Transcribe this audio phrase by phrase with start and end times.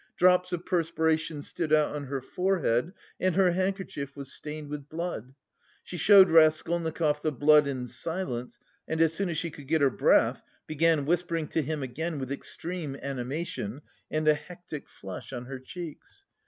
[0.17, 5.35] Drops of perspiration stood out on her forehead and her handkerchief was stained with blood.
[5.83, 9.91] She showed Raskolnikov the blood in silence, and as soon as she could get her
[9.91, 15.59] breath began whispering to him again with extreme animation and a hectic flush on her
[15.59, 16.25] cheeks.